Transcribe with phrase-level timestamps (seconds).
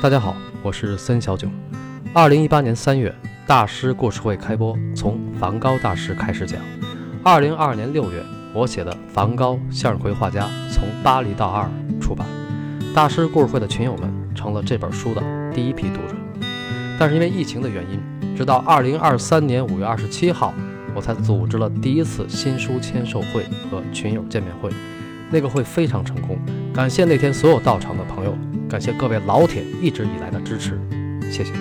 [0.00, 1.48] 大家好，我是森小九。
[2.14, 3.12] 二零一八年三月，
[3.48, 6.60] 大师故事会开播，从梵高大师开始讲。
[7.24, 8.22] 二零二二年六月，
[8.54, 12.24] 我写的《梵高向日葵画家：从巴黎到阿尔》出版。
[12.94, 15.20] 大师故事会的群友们成了这本书的
[15.52, 16.14] 第一批读者。
[16.96, 20.54] 但是因为疫情的原因，直到二零二三年五月二十七号，
[20.94, 24.70] 我才组织了第一次新书签售会和群友见面会。
[25.30, 26.38] 那个会非常成功，
[26.72, 28.38] 感谢那天所有到场的朋友，
[28.68, 30.78] 感谢各位老铁一直以来的支持，
[31.32, 31.52] 谢谢。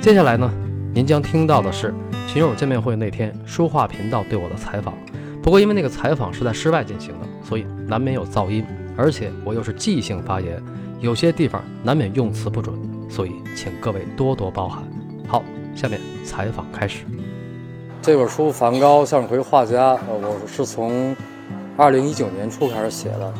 [0.00, 0.50] 接下来呢，
[0.94, 1.92] 您将听到的是
[2.26, 4.94] 群友见面会那天书画频道对我的采访。
[5.42, 8.64] 不过因为那个采访是在室外进行的，所以难免有噪音，
[8.96, 10.62] 而且我又是即兴发言，
[11.00, 12.74] 有些地方难免用词不准，
[13.10, 14.82] 所以请各位多多包涵。
[15.28, 15.44] 好，
[15.74, 17.04] 下面采访开始。
[18.00, 21.14] 这本书《梵高向日葵画家》，呃，我是从。
[21.76, 23.32] 二零一九年初开始写的，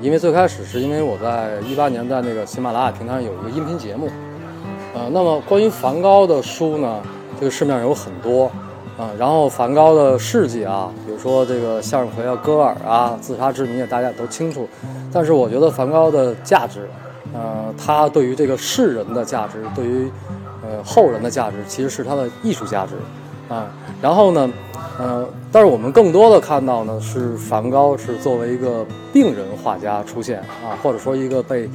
[0.00, 4.08] 因为最开始是因为我在一八年在那个喜马拉雅平台上有一个音频节目，
[4.94, 7.02] 呃，那么关于梵高的书呢，
[7.38, 8.46] 这个市面上有很多，
[8.96, 14.66] 啊，然后梵高的事迹啊，比如说这个向日葵啊、戈尔啊、自杀之谜啊，大家都清楚，
[15.12, 16.88] 但是我觉得梵高的价值，
[17.34, 20.10] 呃，他对于这个世人的价值，对于
[20.62, 22.94] 呃后人的价值，其实是他的艺术价值，
[23.54, 23.66] 啊，
[24.00, 24.50] 然后呢。
[25.00, 28.84] 呃，但是我们更多的看到呢，是梵高是作为一个
[29.14, 31.66] 病人画家出现啊，或者说一个被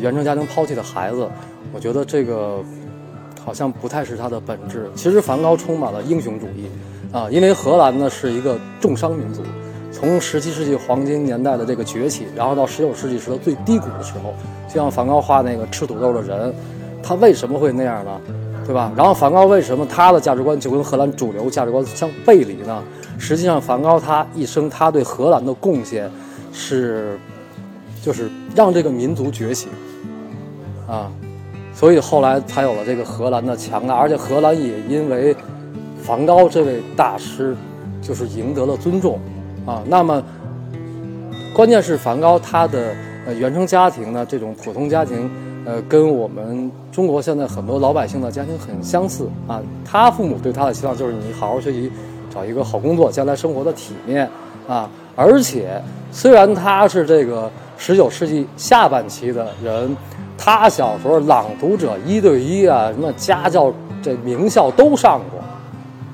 [0.00, 1.28] 原生家庭抛弃的孩子。
[1.74, 2.64] 我觉得这个
[3.44, 4.90] 好像不太是他的本质。
[4.94, 6.70] 其实梵高充满了英雄主义
[7.12, 9.42] 啊，因为荷兰呢是一个重商民族，
[9.92, 14.32] 从十七世纪黄金年代的这个崛起，然后到十九世纪时的最低谷的时候，
[14.66, 16.54] 就像梵高画那个吃土豆的人，
[17.02, 18.18] 他为什么会那样呢？
[18.66, 18.90] 对吧？
[18.96, 22.82] 然后梵高为什么他的价值观就跟荷兰主流价值观相背离呢？
[23.16, 26.10] 实际上，梵高他一生他对荷兰的贡献
[26.52, 27.16] 是，
[28.02, 29.68] 就是让这个民族觉醒
[30.88, 31.08] 啊，
[31.72, 35.34] 所以后来才有了这个荷兰的强大，而且荷兰也因为
[36.02, 37.56] 梵高这位大师
[38.02, 39.20] 就是赢得了尊重
[39.64, 39.80] 啊。
[39.86, 40.20] 那么，
[41.54, 42.92] 关键是梵高他的
[43.26, 45.30] 呃原生家庭呢，这种普通家庭。
[45.66, 49.60] 呃，跟我们中国现在很多老百姓的家庭很相似啊。
[49.84, 51.90] 他父母对他的期望就是你好好学习，
[52.32, 54.30] 找一个好工作，将来生活的体面
[54.68, 54.88] 啊。
[55.16, 55.82] 而且，
[56.12, 59.96] 虽然他是这个十九世纪下半期的人，
[60.38, 65.40] 他小时候朗读者一对一啊，什么家教这名校都上过，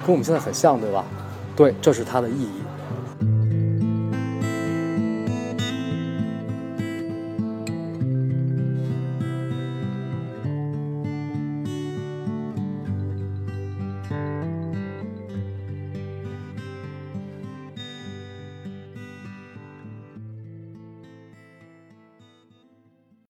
[0.06, 1.04] 跟我们现在很像，对吧？
[1.54, 2.48] 对，这是他的意义。